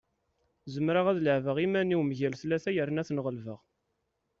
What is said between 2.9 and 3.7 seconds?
ad ten-ɣelbeɣ.